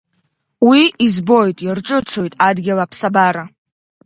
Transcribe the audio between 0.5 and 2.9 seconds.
Уи, избоит, иарҿыцуеит, адгьыл,